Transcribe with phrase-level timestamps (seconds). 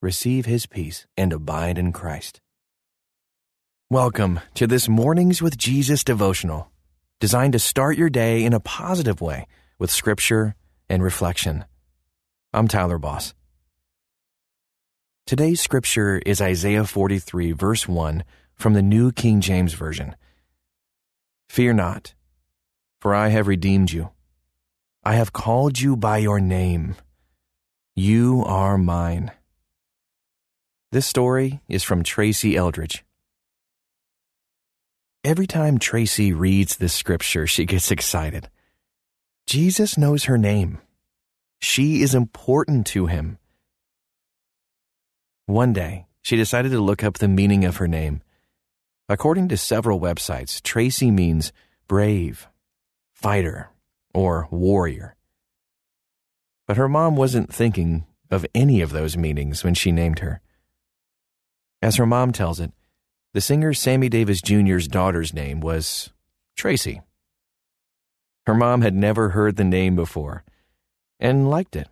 [0.00, 2.40] receive his peace and abide in Christ.
[3.90, 6.70] Welcome to this Mornings with Jesus devotional,
[7.18, 9.46] designed to start your day in a positive way
[9.78, 10.54] with scripture
[10.88, 11.64] and reflection.
[12.52, 13.34] I'm Tyler Boss.
[15.26, 18.22] Today's scripture is Isaiah 43, verse 1
[18.54, 20.14] from the New King James Version.
[21.48, 22.14] Fear not,
[23.00, 24.10] for I have redeemed you.
[25.02, 26.94] I have called you by your name.
[27.96, 29.32] You are mine.
[30.90, 33.04] This story is from Tracy Eldridge.
[35.22, 38.48] Every time Tracy reads this scripture, she gets excited.
[39.46, 40.78] Jesus knows her name.
[41.60, 43.36] She is important to him.
[45.44, 48.22] One day, she decided to look up the meaning of her name.
[49.10, 51.52] According to several websites, Tracy means
[51.86, 52.48] brave,
[53.12, 53.68] fighter,
[54.14, 55.16] or warrior.
[56.66, 60.40] But her mom wasn't thinking of any of those meanings when she named her.
[61.80, 62.72] As her mom tells it,
[63.34, 66.10] the singer Sammy Davis Jr.'s daughter's name was
[66.56, 67.02] Tracy.
[68.46, 70.44] Her mom had never heard the name before
[71.20, 71.88] and liked it.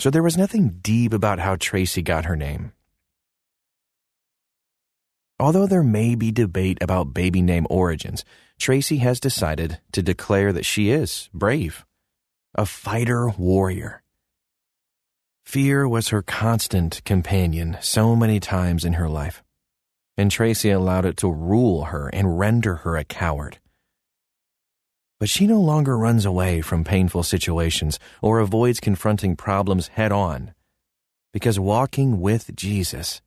[0.00, 2.72] So there was nothing deep about how Tracy got her name.
[5.40, 8.24] Although there may be debate about baby name origins,
[8.58, 11.84] Tracy has decided to declare that she is brave,
[12.54, 14.02] a fighter warrior.
[15.48, 19.42] Fear was her constant companion so many times in her life,
[20.14, 23.58] and Tracy allowed it to rule her and render her a coward.
[25.18, 30.52] But she no longer runs away from painful situations or avoids confronting problems head on,
[31.32, 33.22] because walking with Jesus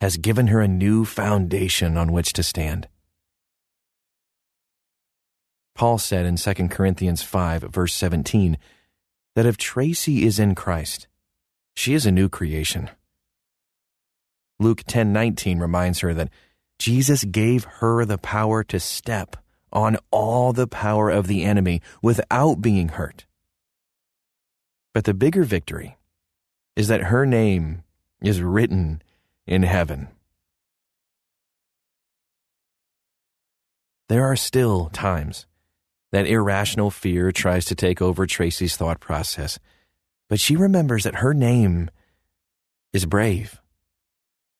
[0.00, 2.88] has given her a new foundation on which to stand.
[5.74, 8.56] Paul said in 2 Corinthians 5, verse 17,
[9.36, 11.08] that if Tracy is in Christ,
[11.74, 12.90] she is a new creation.
[14.58, 16.30] Luke 10:19 reminds her that
[16.78, 19.36] Jesus gave her the power to step
[19.72, 23.24] on all the power of the enemy without being hurt.
[24.92, 25.96] But the bigger victory
[26.76, 27.82] is that her name
[28.20, 29.02] is written
[29.46, 30.08] in heaven.
[34.08, 35.46] There are still times
[36.10, 39.58] that irrational fear tries to take over Tracy's thought process
[40.28, 41.90] but she remembers that her name
[42.92, 43.60] is brave.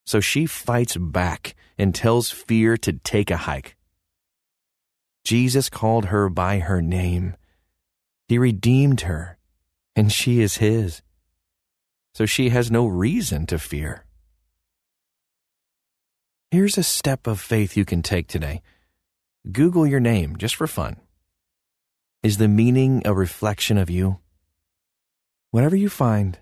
[0.05, 3.77] So she fights back and tells fear to take a hike.
[5.25, 7.37] Jesus called her by her name.
[8.29, 9.39] He redeemed her,
[9.95, 11.03] and she is his.
[12.15, 14.05] So she has no reason to fear.
[16.51, 18.61] Here's a step of faith you can take today.
[19.51, 20.97] Google your name just for fun.
[22.23, 24.19] Is the meaning a reflection of you?
[25.53, 26.39] Whatever you find,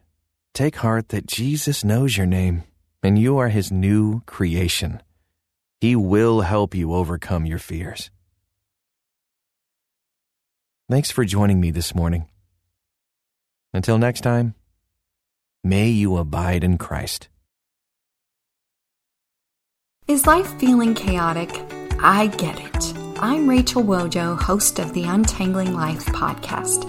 [0.54, 2.62] take heart that Jesus knows your name
[3.02, 5.02] and you are his new creation.
[5.80, 8.12] He will help you overcome your fears.
[10.88, 12.28] Thanks for joining me this morning.
[13.74, 14.54] Until next time,
[15.64, 17.28] may you abide in Christ.
[20.06, 21.50] Is life feeling chaotic?
[21.98, 22.94] I get it.
[23.18, 26.88] I'm Rachel Wojo, host of the Untangling Life podcast.